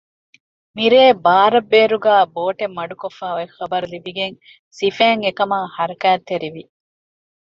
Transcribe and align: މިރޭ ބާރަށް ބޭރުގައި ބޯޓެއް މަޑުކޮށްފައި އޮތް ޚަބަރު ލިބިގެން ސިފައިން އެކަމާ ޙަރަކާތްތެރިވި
މިރޭ 0.75 1.01
ބާރަށް 1.25 1.69
ބޭރުގައި 1.71 2.25
ބޯޓެއް 2.35 2.75
މަޑުކޮށްފައި 2.77 3.33
އޮތް 3.35 3.55
ޚަބަރު 3.59 3.87
ލިބިގެން 3.93 4.35
ސިފައިން 4.77 5.23
އެކަމާ 5.25 5.57
ޙަރަކާތްތެރިވި 5.75 6.63